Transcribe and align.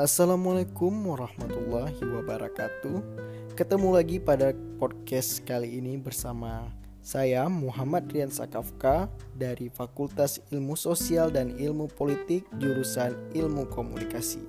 Assalamualaikum 0.00 1.12
warahmatullahi 1.12 2.00
wabarakatuh. 2.00 3.04
Ketemu 3.52 4.00
lagi 4.00 4.16
pada 4.16 4.56
podcast 4.80 5.44
kali 5.44 5.76
ini 5.76 6.00
bersama 6.00 6.72
saya 7.04 7.44
Muhammad 7.52 8.08
Rian 8.08 8.32
Sakafka 8.32 9.12
dari 9.36 9.68
Fakultas 9.68 10.40
Ilmu 10.48 10.72
Sosial 10.72 11.28
dan 11.28 11.52
Ilmu 11.52 11.92
Politik 11.92 12.48
jurusan 12.56 13.12
Ilmu 13.36 13.68
Komunikasi. 13.68 14.40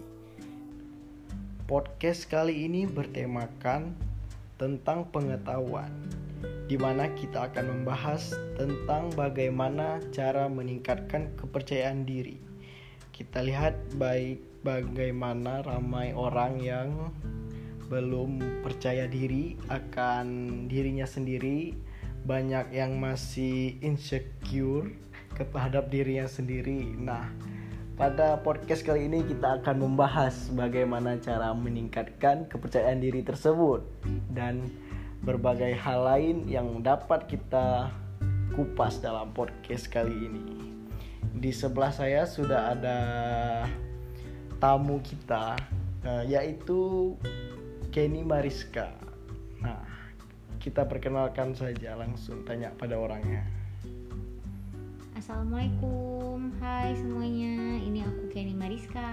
Podcast 1.68 2.32
kali 2.32 2.72
ini 2.72 2.88
bertemakan 2.88 3.92
tentang 4.56 5.04
pengetahuan 5.12 5.92
di 6.72 6.80
mana 6.80 7.12
kita 7.12 7.52
akan 7.52 7.76
membahas 7.76 8.40
tentang 8.56 9.12
bagaimana 9.20 10.00
cara 10.16 10.48
meningkatkan 10.48 11.28
kepercayaan 11.36 12.08
diri. 12.08 12.40
Kita 13.12 13.44
lihat 13.44 13.76
baik 14.00 14.51
bagaimana 14.62 15.66
ramai 15.66 16.14
orang 16.14 16.62
yang 16.62 16.90
belum 17.92 18.64
percaya 18.64 19.10
diri 19.10 19.60
akan 19.68 20.26
dirinya 20.72 21.04
sendiri, 21.04 21.76
banyak 22.24 22.72
yang 22.72 22.96
masih 23.02 23.76
insecure 23.84 24.88
terhadap 25.36 25.92
dirinya 25.92 26.30
sendiri. 26.30 26.88
Nah, 26.96 27.28
pada 28.00 28.40
podcast 28.40 28.88
kali 28.88 29.12
ini 29.12 29.26
kita 29.28 29.60
akan 29.60 29.84
membahas 29.84 30.50
bagaimana 30.56 31.20
cara 31.20 31.52
meningkatkan 31.52 32.48
kepercayaan 32.48 33.04
diri 33.04 33.26
tersebut 33.28 33.84
dan 34.32 34.72
berbagai 35.22 35.76
hal 35.78 36.08
lain 36.08 36.48
yang 36.48 36.82
dapat 36.82 37.28
kita 37.28 37.92
kupas 38.56 39.04
dalam 39.04 39.36
podcast 39.36 39.92
kali 39.92 40.16
ini. 40.16 40.46
Di 41.36 41.52
sebelah 41.52 41.94
saya 41.94 42.26
sudah 42.26 42.74
ada 42.74 43.00
tamu 44.62 45.02
kita 45.02 45.58
uh, 46.06 46.24
yaitu 46.30 47.18
Kenny 47.90 48.22
Mariska. 48.22 48.94
Nah, 49.58 49.82
kita 50.62 50.86
perkenalkan 50.86 51.58
saja 51.58 51.98
langsung 51.98 52.46
tanya 52.46 52.70
pada 52.78 52.94
orangnya. 52.94 53.42
Assalamualaikum, 55.18 56.54
hai 56.62 56.94
semuanya. 56.94 57.82
Ini 57.82 58.00
aku 58.06 58.30
Kenny 58.30 58.54
Mariska. 58.54 59.10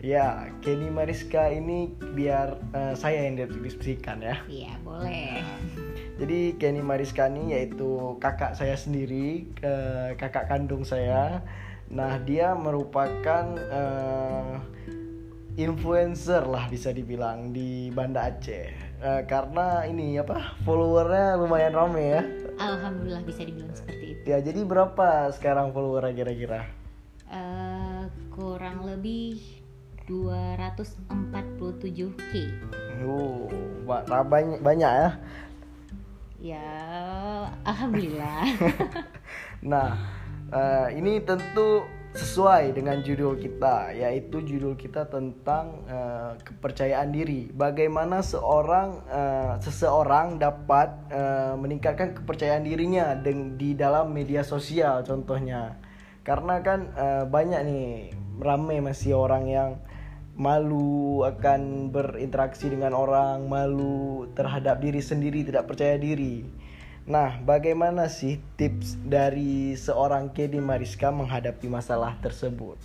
Ya, 0.00 0.48
Kenny 0.64 0.88
Mariska 0.88 1.52
ini 1.52 1.92
biar 2.16 2.56
uh, 2.72 2.96
saya 2.96 3.28
yang 3.28 3.36
deskripsikan 3.36 4.24
ya. 4.24 4.40
Iya, 4.48 4.72
boleh. 4.80 5.44
Nah, 5.44 5.60
jadi 6.16 6.56
Kenny 6.56 6.80
Mariska 6.80 7.28
ini 7.28 7.52
yaitu 7.52 8.16
kakak 8.16 8.56
saya 8.56 8.80
sendiri, 8.80 9.44
uh, 9.60 10.16
kakak 10.16 10.48
kandung 10.48 10.88
saya. 10.88 11.44
Nah, 11.90 12.22
dia 12.22 12.54
merupakan 12.54 13.50
uh, 13.66 14.62
influencer 15.58 16.46
lah 16.46 16.70
bisa 16.70 16.94
dibilang 16.94 17.50
di 17.50 17.90
Banda 17.90 18.30
Aceh. 18.30 18.70
Uh, 19.02 19.26
karena 19.26 19.82
ini 19.90 20.14
apa 20.22 20.54
followernya 20.62 21.42
lumayan 21.42 21.74
rame 21.74 22.14
ya. 22.14 22.22
Alhamdulillah 22.62 23.26
bisa 23.26 23.42
dibilang 23.42 23.74
seperti 23.74 24.14
itu. 24.14 24.22
Ya, 24.30 24.38
jadi 24.38 24.62
berapa 24.62 25.34
sekarang 25.34 25.74
followernya 25.74 26.14
kira-kira? 26.14 26.70
Uh, 27.26 28.06
kurang 28.30 28.86
lebih 28.86 29.42
247k. 30.06 32.32
Oh, 33.02 33.50
banyak 34.06 34.62
banyak 34.62 34.92
ya. 34.94 35.10
Ya, 36.40 36.72
alhamdulillah. 37.66 38.46
nah, 39.70 40.19
uh, 40.52 40.88
ini 40.92 41.22
tentu 41.22 41.86
sesuai 42.10 42.74
dengan 42.74 43.06
judul 43.06 43.38
kita 43.38 43.94
yaitu 43.94 44.42
judul 44.42 44.74
kita 44.74 45.06
tentang 45.06 45.86
uh, 45.86 46.34
kepercayaan 46.42 47.14
diri. 47.14 47.54
Bagaimana 47.54 48.18
seorang 48.18 49.06
uh, 49.06 49.54
seseorang 49.62 50.42
dapat 50.42 50.90
uh, 51.14 51.54
meningkatkan 51.54 52.18
kepercayaan 52.18 52.66
dirinya 52.66 53.14
di 53.54 53.78
dalam 53.78 54.10
media 54.10 54.42
sosial 54.42 55.06
contohnya. 55.06 55.78
Karena 56.26 56.58
kan 56.60 56.90
uh, 56.98 57.24
banyak 57.30 57.60
nih 57.62 57.88
ramai 58.42 58.82
masih 58.82 59.14
orang 59.14 59.46
yang 59.46 59.70
malu 60.34 61.22
akan 61.22 61.94
berinteraksi 61.94 62.72
dengan 62.72 62.96
orang 62.96 63.46
malu 63.46 64.26
terhadap 64.34 64.82
diri 64.82 64.98
sendiri 64.98 65.46
tidak 65.46 65.68
percaya 65.68 66.00
diri 66.00 66.42
Nah, 67.08 67.40
bagaimana 67.40 68.06
sih 68.12 68.38
tips 68.60 69.00
dari 69.00 69.72
seorang 69.74 70.30
Kedi 70.36 70.60
Mariska 70.60 71.08
menghadapi 71.08 71.66
masalah 71.66 72.16
tersebut? 72.20 72.76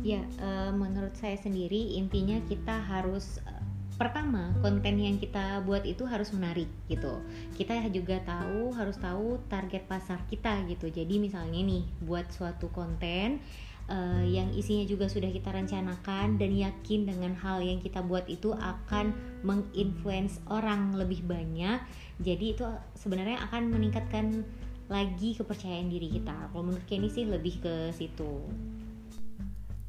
Ya, 0.00 0.24
uh, 0.40 0.72
menurut 0.72 1.12
saya 1.14 1.36
sendiri 1.36 1.94
intinya 1.96 2.40
kita 2.48 2.80
harus 2.80 3.38
uh, 3.44 3.60
pertama 4.00 4.48
konten 4.64 4.96
yang 4.96 5.20
kita 5.20 5.60
buat 5.68 5.84
itu 5.84 6.08
harus 6.08 6.32
menarik 6.32 6.72
gitu. 6.88 7.20
Kita 7.52 7.84
juga 7.92 8.16
tahu 8.24 8.72
harus 8.72 8.96
tahu 8.96 9.36
target 9.52 9.84
pasar 9.84 10.24
kita 10.32 10.64
gitu. 10.72 10.88
Jadi 10.88 11.20
misalnya 11.20 11.60
nih 11.60 11.84
buat 12.00 12.32
suatu 12.32 12.72
konten 12.72 13.44
uh, 13.90 14.24
yang 14.24 14.48
isinya 14.54 14.86
juga 14.86 15.10
sudah 15.10 15.28
kita 15.28 15.50
rencanakan 15.50 16.38
dan 16.38 16.50
yakin 16.54 17.10
dengan 17.10 17.34
hal 17.36 17.60
yang 17.60 17.82
kita 17.82 18.00
buat 18.00 18.24
itu 18.30 18.54
akan 18.54 19.12
menginfluence 19.42 20.38
orang 20.48 20.94
lebih 20.94 21.26
banyak. 21.26 21.82
Jadi 22.22 22.56
itu 22.56 22.64
sebenarnya 22.96 23.42
akan 23.50 23.74
meningkatkan 23.74 24.46
lagi 24.90 25.34
kepercayaan 25.38 25.90
diri 25.90 26.08
kita. 26.18 26.50
Kalau 26.50 26.62
menurut 26.66 26.86
Kenny 26.86 27.10
sih 27.10 27.26
lebih 27.26 27.62
ke 27.62 27.74
situ. 27.94 28.46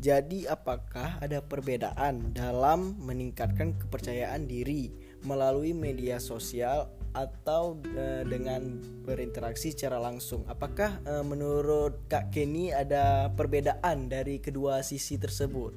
Jadi 0.02 0.50
apakah 0.50 1.22
ada 1.22 1.46
perbedaan 1.46 2.34
dalam 2.34 2.98
meningkatkan 2.98 3.78
kepercayaan 3.78 4.50
diri 4.50 4.90
melalui 5.26 5.74
media 5.76 6.18
sosial 6.18 6.90
atau 7.12 7.76
e, 7.84 8.24
dengan 8.24 8.80
berinteraksi 9.04 9.76
secara 9.76 10.00
langsung? 10.00 10.48
Apakah 10.48 11.04
e, 11.04 11.14
menurut 11.28 12.08
Kak 12.08 12.32
Kenny 12.32 12.72
ada 12.72 13.30
perbedaan 13.36 14.08
dari 14.08 14.40
kedua 14.40 14.80
sisi 14.82 15.20
tersebut? 15.20 15.76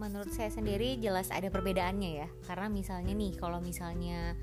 Menurut 0.00 0.32
saya 0.34 0.50
sendiri 0.50 0.98
jelas 0.98 1.30
ada 1.30 1.46
perbedaannya 1.52 2.10
ya. 2.24 2.28
Karena 2.48 2.66
misalnya 2.72 3.12
nih 3.14 3.38
kalau 3.38 3.62
misalnya 3.62 4.34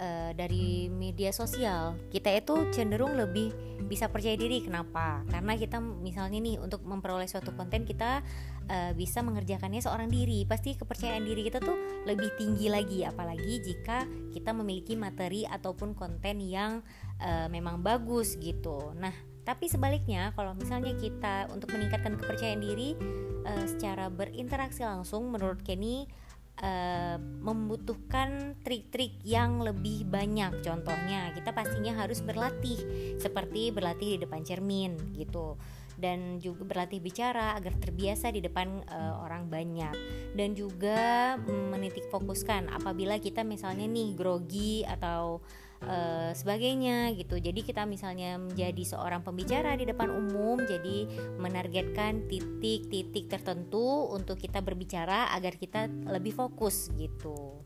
uh, 0.00 0.30
dari 0.32 0.88
media 0.88 1.30
sosial 1.30 2.00
kita 2.08 2.32
itu 2.32 2.72
cenderung 2.72 3.14
lebih 3.20 3.52
bisa 3.84 4.08
percaya 4.08 4.36
diri. 4.36 4.64
Kenapa? 4.64 5.24
Karena 5.28 5.56
kita 5.56 5.80
misalnya 5.80 6.40
nih 6.40 6.56
untuk 6.60 6.84
memperoleh 6.84 7.28
suatu 7.28 7.52
konten 7.52 7.84
kita 7.84 8.24
uh, 8.68 8.92
bisa 8.96 9.20
mengerjakannya 9.20 9.80
seorang 9.84 10.08
diri. 10.08 10.44
Pasti 10.48 10.76
kepercayaan 10.76 11.24
diri 11.24 11.46
kita 11.46 11.60
tuh 11.60 11.76
lebih 12.08 12.32
tinggi 12.40 12.72
lagi. 12.72 13.04
Apalagi 13.04 13.60
jika 13.60 14.08
kita 14.32 14.56
memiliki 14.56 14.96
materi 14.96 15.44
ataupun 15.44 15.92
konten 15.92 16.40
yang 16.40 16.80
uh, 17.20 17.46
memang 17.52 17.84
bagus 17.84 18.36
gitu. 18.40 18.96
Nah 18.96 19.12
tapi 19.40 19.66
sebaliknya 19.66 20.30
kalau 20.36 20.54
misalnya 20.54 20.94
kita 21.00 21.48
untuk 21.50 21.72
meningkatkan 21.72 22.14
kepercayaan 22.20 22.60
diri 22.60 22.94
uh, 23.42 23.66
secara 23.66 24.12
berinteraksi 24.12 24.84
langsung 24.84 25.32
menurut 25.32 25.64
Kenny 25.64 26.06
uh, 26.60 27.16
membutuhkan 27.18 28.56
trik-trik 28.60 29.16
yang 29.24 29.60
lebih 29.60 30.06
banyak. 30.08 30.60
Contohnya, 30.64 31.32
kita 31.34 31.52
pastinya 31.52 31.96
harus 31.96 32.20
berlatih 32.20 32.78
seperti 33.18 33.72
berlatih 33.72 34.16
di 34.16 34.18
depan 34.24 34.44
cermin 34.44 34.96
gitu 35.16 35.56
dan 36.00 36.40
juga 36.40 36.64
berlatih 36.64 36.98
bicara 37.04 37.52
agar 37.60 37.76
terbiasa 37.76 38.32
di 38.32 38.40
depan 38.40 38.80
uh, 38.88 39.20
orang 39.20 39.52
banyak 39.52 39.92
dan 40.32 40.56
juga 40.56 41.36
menitik 41.46 42.08
fokuskan 42.08 42.72
apabila 42.72 43.20
kita 43.20 43.44
misalnya 43.44 43.84
nih 43.84 44.16
grogi 44.16 44.80
atau 44.88 45.44
uh, 45.84 46.30
sebagainya 46.32 47.12
gitu. 47.16 47.36
Jadi 47.40 47.60
kita 47.64 47.84
misalnya 47.84 48.36
menjadi 48.36 48.82
seorang 48.84 49.24
pembicara 49.24 49.76
di 49.76 49.88
depan 49.88 50.08
umum, 50.10 50.60
jadi 50.64 51.08
menargetkan 51.40 52.28
titik-titik 52.28 53.28
tertentu 53.28 54.10
untuk 54.12 54.36
kita 54.36 54.60
berbicara 54.60 55.32
agar 55.32 55.56
kita 55.56 55.88
lebih 55.88 56.36
fokus 56.36 56.92
gitu. 56.96 57.60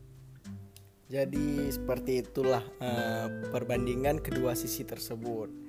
Jadi 1.05 1.69
seperti 1.69 2.25
itulah 2.25 2.65
uh, 2.81 3.27
perbandingan 3.53 4.23
kedua 4.25 4.57
sisi 4.57 4.81
tersebut. 4.81 5.65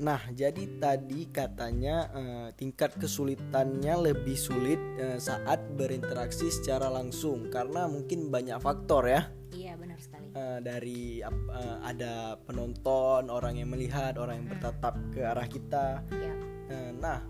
Nah, 0.00 0.18
jadi 0.32 0.64
tadi 0.80 1.28
katanya 1.28 2.08
uh, 2.10 2.48
tingkat 2.56 2.96
kesulitannya 2.96 4.10
lebih 4.10 4.34
sulit 4.34 4.80
uh, 4.96 5.20
saat 5.20 5.60
berinteraksi 5.76 6.48
secara 6.48 6.88
langsung 6.88 7.52
karena 7.52 7.84
mungkin 7.86 8.32
banyak 8.32 8.56
faktor 8.58 9.06
ya. 9.06 9.28
Iya, 9.52 9.76
benar 9.76 10.00
sekali. 10.00 10.21
Uh, 10.32 10.64
dari 10.64 11.20
uh, 11.20 11.76
ada 11.84 12.40
penonton, 12.48 13.28
orang 13.28 13.60
yang 13.60 13.68
melihat, 13.68 14.16
orang 14.16 14.40
yang 14.40 14.48
bertatap 14.56 14.96
ke 15.12 15.20
arah 15.20 15.44
kita. 15.44 16.00
Iya. 16.08 16.34
Uh, 16.72 16.90
nah, 16.96 17.20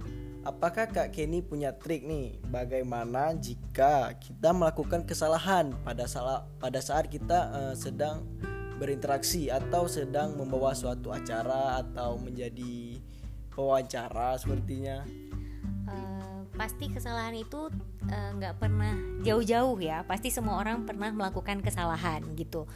apakah 0.47 0.87
Kak 0.91 1.15
Kenny 1.15 1.43
punya 1.43 1.75
trik 1.75 2.03
nih 2.07 2.39
bagaimana 2.51 3.35
jika 3.39 4.15
kita 4.19 4.51
melakukan 4.55 5.07
kesalahan 5.07 5.75
pada 5.83 6.07
saat 6.07 6.47
pada 6.59 6.81
saat 6.83 7.07
kita 7.11 7.51
uh, 7.51 7.75
sedang 7.75 8.27
berinteraksi 8.83 9.47
atau 9.47 9.87
sedang 9.87 10.35
membawa 10.35 10.75
suatu 10.75 11.15
acara 11.15 11.79
atau 11.87 12.19
menjadi 12.19 12.99
pewawancara 13.55 14.35
sepertinya? 14.43 15.07
Uh, 15.87 16.43
pasti 16.59 16.91
kesalahan 16.91 17.39
itu 17.39 17.71
eh, 17.71 17.92
nggak 18.11 18.55
uh, 18.55 18.59
pernah 18.59 18.95
jauh-jauh 19.23 19.79
ya. 19.79 20.03
Pasti 20.05 20.29
semua 20.29 20.59
orang 20.59 20.83
pernah 20.83 21.11
melakukan 21.15 21.63
kesalahan 21.63 22.23
gitu. 22.35 22.67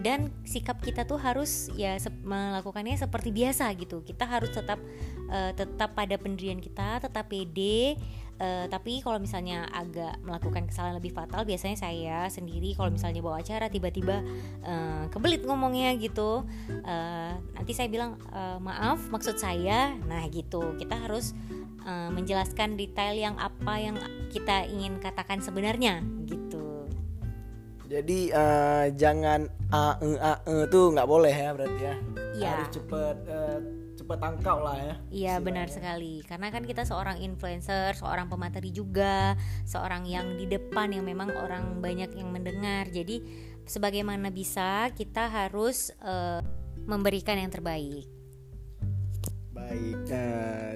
Dan 0.00 0.32
sikap 0.44 0.80
kita 0.80 1.04
tuh 1.04 1.20
harus 1.20 1.68
ya 1.76 1.96
se 2.00 2.08
melakukannya 2.24 2.96
seperti 2.96 3.30
biasa 3.30 3.68
gitu. 3.76 4.00
Kita 4.00 4.24
harus 4.24 4.50
tetap 4.52 4.80
uh, 5.28 5.52
tetap 5.52 5.92
pada 5.92 6.16
pendirian 6.16 6.58
kita 6.58 7.00
tetap 7.04 7.28
pede 7.28 8.00
uh, 8.40 8.66
tapi 8.66 9.04
kalau 9.04 9.20
misalnya 9.20 9.68
agak 9.70 10.16
melakukan 10.24 10.66
kesalahan 10.66 10.96
lebih 10.96 11.12
fatal 11.12 11.44
biasanya 11.44 11.76
saya 11.76 12.18
sendiri 12.32 12.72
kalau 12.74 12.90
misalnya 12.90 13.20
bawa 13.20 13.44
acara 13.44 13.68
tiba-tiba 13.68 14.24
uh, 14.64 15.04
kebelit 15.12 15.44
ngomongnya 15.44 15.94
gitu. 16.00 16.42
Uh, 16.82 17.32
nanti 17.54 17.72
saya 17.76 17.92
bilang 17.92 18.16
uh, 18.32 18.56
maaf 18.58 19.12
maksud 19.12 19.36
saya. 19.36 19.94
Nah 20.08 20.24
gitu. 20.32 20.74
Kita 20.80 20.96
harus 20.96 21.36
uh, 21.84 22.10
menjelaskan 22.12 22.76
detail 22.76 23.14
yang 23.14 23.36
apa 23.36 23.74
yang 23.80 23.96
kita 24.32 24.66
ingin 24.68 24.98
katakan 24.98 25.40
sebenarnya 25.40 26.04
gitu. 26.26 26.88
Jadi 27.90 28.30
uh, 28.30 28.86
jangan 28.94 29.50
a 29.74 29.98
e 29.98 30.14
a 30.22 30.38
e 30.46 30.54
tuh 30.70 30.94
nggak 30.94 31.08
boleh 31.10 31.34
ya 31.34 31.50
berarti 31.50 31.82
ya. 31.82 31.96
ya. 32.38 32.54
Harus 32.54 32.70
cepet 32.70 33.16
uh, 33.26 33.58
cepet 33.98 34.18
tangkap 34.22 34.58
lah 34.62 34.78
ya. 34.78 34.94
Iya 35.10 35.34
benar 35.42 35.66
sekali. 35.66 36.22
Karena 36.22 36.54
kan 36.54 36.62
kita 36.62 36.86
seorang 36.86 37.18
influencer, 37.18 37.98
seorang 37.98 38.30
pemateri 38.30 38.70
juga, 38.70 39.34
seorang 39.66 40.06
yang 40.06 40.38
di 40.38 40.46
depan 40.46 40.94
yang 40.94 41.02
memang 41.02 41.34
orang 41.34 41.82
banyak 41.82 42.14
yang 42.14 42.30
mendengar. 42.30 42.86
Jadi 42.88 43.26
sebagaimana 43.66 44.30
bisa 44.30 44.86
kita 44.94 45.26
harus 45.26 45.90
uh, 46.02 46.38
memberikan 46.86 47.42
yang 47.42 47.50
terbaik. 47.50 48.06
Baik, 49.50 49.98
jadi 50.06 50.69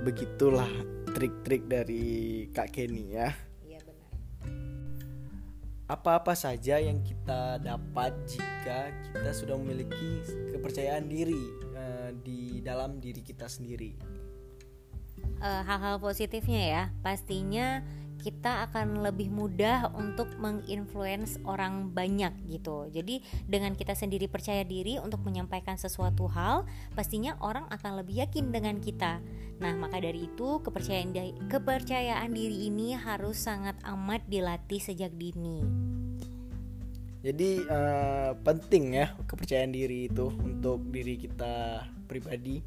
begitulah 0.00 0.68
trik-trik 1.12 1.68
dari 1.68 2.46
Kak 2.56 2.72
Kenny 2.72 3.12
ya. 3.12 3.28
Iya 3.66 3.80
benar. 3.84 4.10
Apa-apa 5.90 6.32
saja 6.32 6.80
yang 6.80 7.04
kita 7.04 7.60
dapat 7.60 8.16
jika 8.24 8.94
kita 9.10 9.30
sudah 9.36 9.60
memiliki 9.60 10.24
kepercayaan 10.56 11.04
diri 11.04 11.44
uh, 11.76 12.10
di 12.24 12.64
dalam 12.64 12.96
diri 13.02 13.20
kita 13.20 13.44
sendiri. 13.44 13.92
Eh, 15.40 15.62
hal-hal 15.64 15.96
uh, 15.96 16.00
positifnya 16.00 16.62
ya, 16.64 16.82
pastinya 17.04 17.84
kita 18.20 18.68
akan 18.68 19.00
lebih 19.00 19.32
mudah 19.32 19.88
untuk 19.96 20.28
menginfluence 20.36 21.40
orang 21.48 21.90
banyak 21.90 22.30
gitu. 22.52 22.86
Jadi 22.92 23.24
dengan 23.48 23.72
kita 23.72 23.96
sendiri 23.96 24.28
percaya 24.28 24.60
diri 24.62 25.00
untuk 25.00 25.24
menyampaikan 25.24 25.80
sesuatu 25.80 26.28
hal, 26.28 26.68
pastinya 26.92 27.34
orang 27.40 27.64
akan 27.72 28.04
lebih 28.04 28.22
yakin 28.22 28.52
dengan 28.52 28.78
kita. 28.78 29.24
Nah, 29.60 29.72
maka 29.76 30.00
dari 30.00 30.28
itu 30.28 30.60
kepercayaan 30.60 31.48
kepercayaan 31.48 32.30
diri 32.32 32.68
ini 32.68 32.96
harus 32.96 33.40
sangat 33.40 33.76
amat 33.84 34.24
dilatih 34.28 34.80
sejak 34.80 35.12
dini. 35.16 35.64
Jadi 37.20 37.68
uh, 37.68 38.32
penting 38.40 38.96
ya 38.96 39.12
kepercayaan 39.28 39.76
diri 39.76 40.08
itu 40.08 40.32
untuk 40.40 40.80
diri 40.88 41.20
kita 41.20 41.84
pribadi 42.08 42.64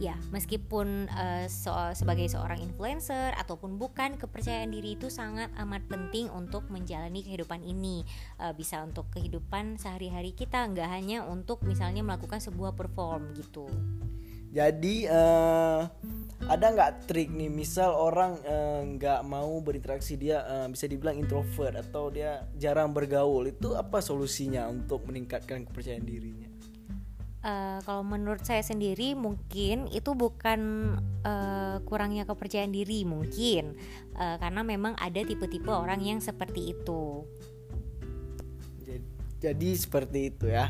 ya 0.00 0.16
meskipun 0.32 1.12
uh, 1.12 1.44
so 1.46 1.72
sebagai 1.92 2.24
seorang 2.28 2.64
influencer 2.64 3.36
ataupun 3.36 3.76
bukan 3.76 4.16
kepercayaan 4.16 4.72
diri 4.72 4.96
itu 4.96 5.12
sangat 5.12 5.52
amat 5.60 5.84
penting 5.86 6.32
untuk 6.32 6.66
menjalani 6.72 7.20
kehidupan 7.20 7.60
ini. 7.60 8.02
Uh, 8.40 8.56
bisa 8.56 8.80
untuk 8.80 9.08
kehidupan 9.12 9.76
sehari-hari 9.76 10.32
kita 10.32 10.64
nggak 10.64 10.88
hanya 10.88 11.28
untuk 11.28 11.60
misalnya 11.68 12.00
melakukan 12.00 12.40
sebuah 12.40 12.72
perform 12.74 13.36
gitu. 13.36 13.68
Jadi 14.50 15.06
uh, 15.06 15.86
ada 16.50 16.66
nggak 16.74 17.06
trik 17.06 17.30
nih? 17.30 17.46
Misal 17.46 17.94
orang 17.94 18.42
nggak 18.98 19.22
mau 19.22 19.62
berinteraksi 19.62 20.18
dia 20.18 20.42
uh, 20.42 20.66
bisa 20.66 20.90
dibilang 20.90 21.22
introvert 21.22 21.78
atau 21.78 22.10
dia 22.10 22.50
jarang 22.58 22.90
bergaul 22.90 23.46
itu 23.46 23.78
apa 23.78 24.02
solusinya 24.02 24.66
untuk 24.66 25.06
meningkatkan 25.06 25.62
kepercayaan 25.70 26.02
dirinya 26.02 26.49
Uh, 27.40 27.80
kalau 27.88 28.04
menurut 28.04 28.44
saya 28.44 28.60
sendiri 28.60 29.16
mungkin 29.16 29.88
itu 29.88 30.12
bukan 30.12 30.60
uh, 31.24 31.80
kurangnya 31.88 32.28
kepercayaan 32.28 32.68
diri 32.68 33.08
mungkin 33.08 33.80
uh, 34.12 34.36
karena 34.36 34.60
memang 34.60 34.92
ada 35.00 35.24
tipe-tipe 35.24 35.72
orang 35.72 36.04
yang 36.04 36.20
seperti 36.20 36.76
itu. 36.76 37.24
Jadi, 38.84 39.08
jadi 39.40 39.70
seperti 39.72 40.20
itu 40.28 40.52
ya. 40.52 40.68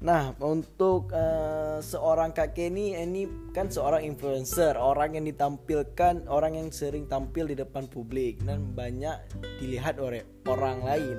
nah 0.00 0.36
untuk 0.44 1.12
uh, 1.16 1.80
seorang 1.80 2.36
kakek 2.36 2.68
ini 2.68 3.00
ini 3.00 3.24
kan 3.56 3.72
seorang 3.72 4.04
influencer, 4.04 4.76
orang 4.76 5.16
yang 5.16 5.24
ditampilkan, 5.32 6.28
orang 6.28 6.60
yang 6.60 6.68
sering 6.68 7.08
tampil 7.08 7.48
di 7.48 7.56
depan 7.56 7.88
publik 7.88 8.36
dan 8.44 8.68
banyak 8.76 9.16
dilihat 9.64 9.96
oleh 9.96 10.28
orang 10.44 10.84
lain. 10.84 11.16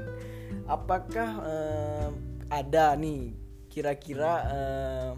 Apakah 0.69 1.29
uh, 1.41 2.09
ada 2.53 2.93
nih 2.93 3.40
kira-kira 3.71 4.33
uh, 4.51 5.11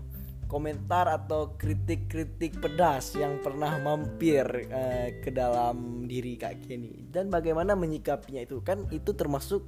komentar 0.46 1.10
atau 1.10 1.58
kritik-kritik 1.58 2.62
pedas 2.62 3.18
yang 3.18 3.42
pernah 3.42 3.82
mampir 3.82 4.46
uh, 4.70 5.10
ke 5.18 5.34
dalam 5.34 6.06
diri 6.06 6.38
Kak 6.38 6.70
Kenny? 6.70 7.10
Dan 7.10 7.34
bagaimana 7.34 7.74
menyikapinya 7.74 8.46
itu? 8.46 8.62
Kan 8.62 8.86
itu 8.94 9.18
termasuk 9.18 9.66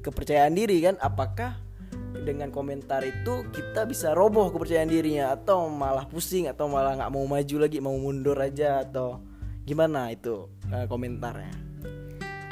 kepercayaan 0.00 0.56
diri 0.56 0.80
kan? 0.80 0.96
Apakah 1.04 1.60
dengan 2.24 2.48
komentar 2.48 3.04
itu 3.04 3.44
kita 3.52 3.84
bisa 3.84 4.16
roboh 4.16 4.48
kepercayaan 4.48 4.88
dirinya? 4.88 5.36
Atau 5.36 5.68
malah 5.68 6.08
pusing? 6.08 6.48
Atau 6.48 6.72
malah 6.72 6.96
nggak 6.96 7.12
mau 7.12 7.28
maju 7.28 7.56
lagi? 7.60 7.78
Mau 7.84 8.00
mundur 8.00 8.40
aja? 8.40 8.80
Atau 8.80 9.20
gimana 9.68 10.08
itu 10.08 10.48
uh, 10.72 10.88
komentarnya? 10.88 11.52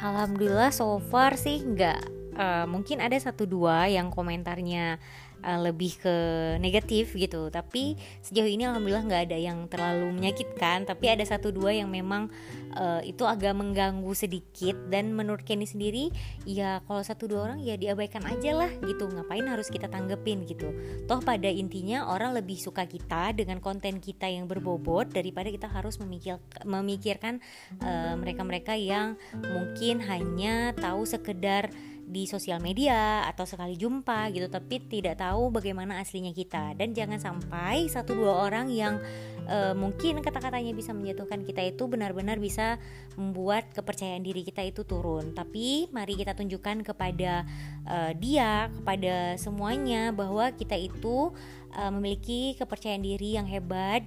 Alhamdulillah 0.05 0.69
so 0.69 1.01
far 1.09 1.33
sih 1.33 1.65
nggak 1.65 2.20
uh, 2.41 2.65
mungkin 2.65 2.97
ada 2.97 3.13
satu 3.21 3.45
dua 3.45 3.85
yang 3.85 4.09
komentarnya 4.09 4.97
uh, 5.45 5.59
lebih 5.61 5.97
ke 6.01 6.15
negatif 6.61 7.13
gitu. 7.17 7.49
Tapi 7.49 7.97
sejauh 8.21 8.49
ini 8.49 8.65
alhamdulillah 8.65 9.05
nggak 9.05 9.23
ada 9.29 9.37
yang 9.37 9.65
terlalu 9.67 10.09
menyakitkan. 10.13 10.85
Tapi 10.89 11.05
ada 11.11 11.25
satu 11.25 11.53
dua 11.53 11.75
yang 11.75 11.89
memang 11.89 12.29
uh, 12.77 13.01
itu 13.05 13.25
agak 13.25 13.53
mengganggu 13.57 14.13
sedikit. 14.13 14.77
Dan 14.89 15.13
menurut 15.13 15.43
Kenny 15.45 15.67
sendiri 15.69 16.09
ya 16.45 16.81
kalau 16.85 17.01
satu 17.05 17.29
dua 17.29 17.51
orang 17.51 17.59
ya 17.61 17.75
diabaikan 17.75 18.23
aja 18.25 18.55
lah 18.55 18.71
gitu. 18.85 19.09
Ngapain 19.09 19.45
harus 19.45 19.67
kita 19.69 19.89
tanggepin 19.89 20.45
gitu? 20.49 20.73
Toh 21.05 21.21
pada 21.21 21.49
intinya 21.49 22.09
orang 22.09 22.37
lebih 22.37 22.57
suka 22.57 22.85
kita 22.85 23.33
dengan 23.35 23.59
konten 23.59 24.01
kita 24.01 24.29
yang 24.29 24.45
berbobot 24.49 25.11
daripada 25.11 25.49
kita 25.49 25.67
harus 25.69 25.97
memikir 26.01 26.41
memikirkan 26.63 27.41
uh, 27.83 28.15
mereka-mereka 28.17 28.77
yang 28.77 29.17
mungkin 29.35 29.99
hanya 30.05 30.71
tahu 30.77 31.03
sekedar 31.03 31.69
di 32.11 32.27
sosial 32.27 32.59
media 32.59 33.23
atau 33.23 33.47
sekali 33.47 33.79
jumpa 33.79 34.27
gitu 34.35 34.51
tapi 34.51 34.83
tidak 34.83 35.23
tahu 35.23 35.47
bagaimana 35.47 36.03
aslinya 36.03 36.35
kita 36.35 36.75
dan 36.75 36.91
jangan 36.91 37.23
sampai 37.23 37.87
satu 37.87 38.19
dua 38.19 38.51
orang 38.51 38.67
yang 38.67 38.99
uh, 39.47 39.71
mungkin 39.71 40.19
kata-katanya 40.19 40.75
bisa 40.75 40.91
menjatuhkan 40.91 41.47
kita 41.47 41.63
itu 41.63 41.87
benar-benar 41.87 42.35
bisa 42.35 42.75
membuat 43.15 43.71
kepercayaan 43.71 44.27
diri 44.27 44.43
kita 44.43 44.59
itu 44.59 44.83
turun 44.83 45.31
tapi 45.31 45.87
mari 45.95 46.19
kita 46.19 46.35
tunjukkan 46.35 46.83
kepada 46.83 47.47
uh, 47.87 48.11
dia 48.19 48.67
kepada 48.75 49.39
semuanya 49.39 50.11
bahwa 50.11 50.51
kita 50.51 50.75
itu 50.75 51.31
uh, 51.79 51.91
memiliki 51.95 52.59
kepercayaan 52.59 53.07
diri 53.07 53.39
yang 53.39 53.47
hebat 53.47 54.03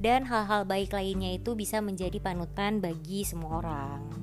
dan 0.00 0.24
hal-hal 0.24 0.64
baik 0.64 0.90
lainnya 0.90 1.36
itu 1.36 1.52
bisa 1.52 1.78
menjadi 1.78 2.16
panutan 2.18 2.82
bagi 2.82 3.22
semua 3.22 3.62
orang. 3.62 4.21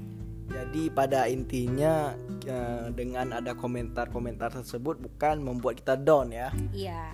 Jadi 0.49 0.89
pada 0.89 1.29
intinya 1.29 2.17
uh, 2.49 2.89
dengan 2.89 3.37
ada 3.37 3.53
komentar-komentar 3.53 4.49
tersebut 4.49 4.97
bukan 4.97 5.45
membuat 5.45 5.79
kita 5.79 5.93
down 5.95 6.33
ya. 6.33 6.49
Iya. 6.73 7.13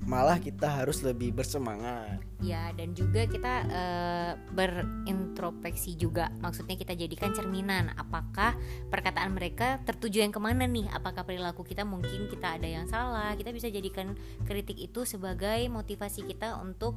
Malah 0.00 0.40
kita 0.40 0.64
harus 0.64 1.04
lebih 1.04 1.36
bersemangat. 1.36 2.24
Ya 2.40 2.72
dan 2.72 2.96
juga 2.96 3.28
kita 3.28 3.68
uh, 3.68 4.32
berintrospeksi 4.56 5.92
juga. 6.00 6.32
Maksudnya 6.40 6.80
kita 6.80 6.96
jadikan 6.96 7.36
cerminan. 7.36 7.92
Apakah 7.94 8.56
perkataan 8.88 9.36
mereka 9.36 9.76
tertuju 9.84 10.24
yang 10.24 10.32
ke 10.32 10.40
mana 10.40 10.64
nih? 10.64 10.88
Apakah 10.96 11.28
perilaku 11.28 11.68
kita 11.68 11.84
mungkin 11.84 12.32
kita 12.32 12.56
ada 12.56 12.66
yang 12.66 12.88
salah? 12.88 13.36
Kita 13.36 13.52
bisa 13.52 13.68
jadikan 13.68 14.16
kritik 14.48 14.80
itu 14.80 15.04
sebagai 15.04 15.68
motivasi 15.68 16.24
kita 16.24 16.56
untuk 16.56 16.96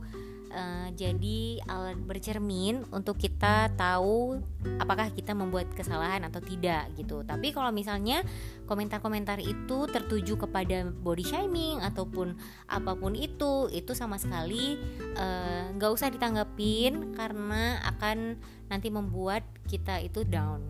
uh, 0.54 0.88
jadi 0.94 1.60
alat 1.66 1.98
bercermin 2.00 2.86
untuk 2.94 3.18
kita 3.18 3.74
tahu 3.74 4.40
apakah 4.78 5.10
kita 5.12 5.34
membuat 5.34 5.74
kesalahan 5.74 6.24
atau 6.24 6.40
tidak 6.40 6.88
gitu. 6.96 7.26
Tapi 7.26 7.52
kalau 7.52 7.74
misalnya 7.74 8.22
komentar-komentar 8.70 9.42
itu 9.42 9.90
tertuju 9.90 10.38
kepada 10.38 10.88
body 10.88 11.26
shaming 11.26 11.82
ataupun 11.82 12.38
apa 12.70 12.94
pun 12.96 13.18
itu, 13.18 13.68
itu 13.74 13.92
sama 13.98 14.16
sekali 14.22 14.80
eh, 15.18 15.64
nggak 15.76 15.92
uh, 15.92 15.96
usah 15.98 16.14
ditanggapin 16.14 17.18
karena 17.18 17.82
akan 17.98 18.40
nanti 18.70 18.88
membuat 18.94 19.44
kita 19.68 20.00
itu 20.00 20.24
down. 20.24 20.64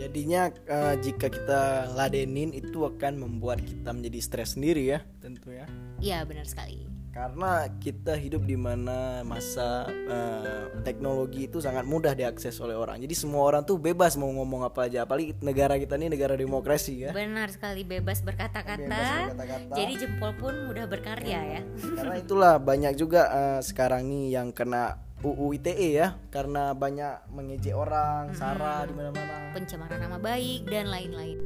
Jadinya 0.00 0.48
uh, 0.72 0.96
jika 0.96 1.28
kita 1.28 1.92
ladenin 1.92 2.52
itu 2.56 2.84
akan 2.84 3.20
membuat 3.20 3.60
kita 3.60 3.92
menjadi 3.92 4.18
stres 4.24 4.56
sendiri 4.56 4.88
ya, 4.88 5.04
tentu 5.20 5.52
ya. 5.52 5.68
Iya 6.00 6.24
benar 6.24 6.48
sekali 6.48 6.95
karena 7.16 7.64
kita 7.80 8.12
hidup 8.12 8.44
di 8.44 8.60
mana 8.60 9.24
masa 9.24 9.88
uh, 9.88 10.68
teknologi 10.84 11.48
itu 11.48 11.64
sangat 11.64 11.88
mudah 11.88 12.12
diakses 12.12 12.60
oleh 12.60 12.76
orang. 12.76 13.00
Jadi 13.00 13.16
semua 13.16 13.48
orang 13.48 13.64
tuh 13.64 13.80
bebas 13.80 14.20
mau 14.20 14.28
ngomong 14.28 14.68
apa 14.68 14.84
aja. 14.84 15.08
Apalagi 15.08 15.32
negara 15.40 15.80
kita 15.80 15.96
ini 15.96 16.12
negara 16.12 16.36
demokrasi 16.36 17.08
ya. 17.08 17.10
Benar 17.16 17.48
sekali 17.48 17.88
bebas 17.88 18.20
berkata-kata. 18.20 19.32
Jadi 19.72 19.92
jempol 19.96 20.36
pun 20.36 20.68
mudah 20.68 20.84
berkarya 20.84 21.40
ya. 21.56 21.60
Karena 21.96 22.20
itulah 22.20 22.60
banyak 22.60 22.92
juga 23.00 23.32
uh, 23.32 23.60
sekarang 23.64 24.04
nih 24.12 24.36
yang 24.36 24.52
kena 24.52 25.00
UU 25.24 25.56
ITE 25.56 25.96
ya 25.96 26.20
karena 26.28 26.76
banyak 26.76 27.32
mengejek 27.32 27.72
orang, 27.72 28.28
hmm. 28.28 28.36
sara 28.36 28.84
di 28.84 28.92
mana-mana. 28.92 29.56
Pencemaran 29.56 30.04
nama 30.04 30.20
baik 30.20 30.68
dan 30.68 30.92
lain-lain. 30.92 31.40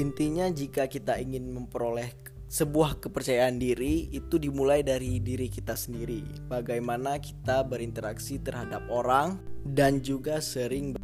Intinya 0.00 0.48
jika 0.48 0.88
kita 0.88 1.20
ingin 1.20 1.52
memperoleh 1.52 2.33
sebuah 2.48 3.00
kepercayaan 3.02 3.56
diri 3.58 4.12
itu 4.12 4.36
dimulai 4.38 4.84
dari 4.84 5.18
diri 5.18 5.48
kita 5.50 5.74
sendiri. 5.74 6.46
Bagaimana 6.46 7.18
kita 7.18 7.64
berinteraksi 7.64 8.38
terhadap 8.38 8.84
orang 8.92 9.40
dan 9.64 10.04
juga 10.04 10.38
sering 10.38 10.94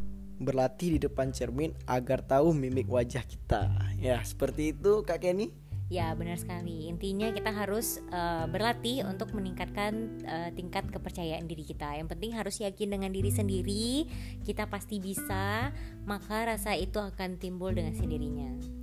berlatih 0.41 0.97
di 0.97 0.99
depan 1.05 1.31
cermin 1.31 1.77
agar 1.85 2.25
tahu 2.25 2.57
mimik 2.57 2.89
wajah 2.89 3.23
kita. 3.29 3.69
Ya, 4.01 4.25
seperti 4.25 4.73
itu 4.73 5.05
Kak 5.05 5.21
Kenny. 5.21 5.53
Ya, 5.91 6.15
benar 6.15 6.39
sekali. 6.39 6.87
Intinya 6.87 7.35
kita 7.35 7.51
harus 7.51 7.99
uh, 8.15 8.47
berlatih 8.47 9.03
untuk 9.11 9.35
meningkatkan 9.35 10.23
uh, 10.23 10.51
tingkat 10.55 10.87
kepercayaan 10.87 11.51
diri 11.51 11.67
kita. 11.67 11.99
Yang 11.99 12.15
penting 12.15 12.31
harus 12.31 12.63
yakin 12.63 12.95
dengan 12.95 13.11
diri 13.11 13.35
sendiri, 13.35 14.07
kita 14.47 14.71
pasti 14.71 15.03
bisa, 15.03 15.75
maka 16.07 16.47
rasa 16.47 16.79
itu 16.79 17.03
akan 17.03 17.43
timbul 17.43 17.75
dengan 17.75 17.91
sendirinya. 17.99 18.80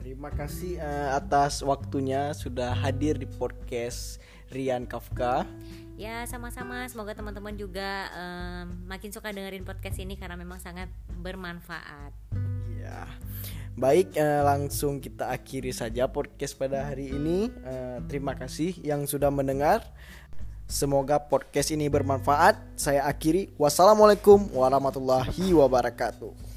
Terima 0.00 0.32
kasih 0.32 0.80
uh, 0.80 1.12
atas 1.12 1.60
waktunya 1.60 2.32
sudah 2.32 2.72
hadir 2.72 3.20
di 3.20 3.28
podcast 3.28 4.16
Rian 4.48 4.88
Kafka. 4.88 5.44
Ya, 6.00 6.24
sama-sama. 6.24 6.88
Semoga 6.88 7.12
teman-teman 7.12 7.52
juga 7.52 8.08
um, 8.16 8.88
makin 8.88 9.12
suka 9.12 9.28
dengerin 9.28 9.68
podcast 9.68 10.00
ini 10.00 10.16
karena 10.16 10.40
memang 10.40 10.56
sangat 10.56 10.88
bermanfaat. 11.20 12.16
Ya. 12.80 13.04
Baik, 13.76 14.16
uh, 14.16 14.40
langsung 14.48 15.04
kita 15.04 15.28
akhiri 15.28 15.70
saja 15.76 16.08
podcast 16.08 16.56
pada 16.56 16.80
hari 16.80 17.12
ini. 17.12 17.52
Uh, 17.60 18.00
terima 18.08 18.32
kasih 18.32 18.72
yang 18.80 19.04
sudah 19.04 19.28
mendengar. 19.28 19.84
Semoga 20.64 21.20
podcast 21.20 21.76
ini 21.76 21.92
bermanfaat. 21.92 22.56
Saya 22.72 23.04
akhiri. 23.04 23.52
Wassalamualaikum 23.60 24.48
warahmatullahi 24.56 25.52
wabarakatuh. 25.52 26.49